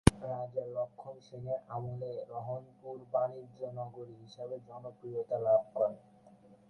[0.25, 5.97] রাজা লক্ষন সেনের আমলে রহনপুর বাণিজ্য নগরী হিসেবে জনপ্রিয়তা লাভ করে।